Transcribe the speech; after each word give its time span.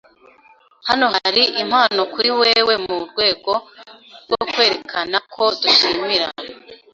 Hano 0.87 1.05
hari 1.17 1.43
impano 1.63 2.01
kuri 2.13 2.29
wewe 2.41 2.73
mu 2.85 2.95
rwego 3.07 3.53
rwo 4.25 4.43
kwerekana 4.51 5.17
ko 5.33 5.43
dushimira. 5.61 6.27